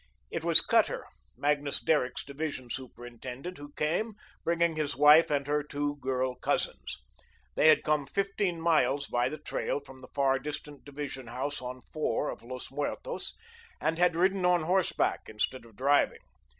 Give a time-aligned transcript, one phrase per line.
[0.31, 1.05] It was Cutter,
[1.37, 6.97] Magnus Derrick's division superintendent, who came, bringing his wife and her two girl cousins.
[7.53, 11.81] They had come fifteen miles by the trail from the far distant division house on
[11.93, 13.35] "Four" of Los Muertos
[13.79, 16.21] and had ridden on horseback instead of driving.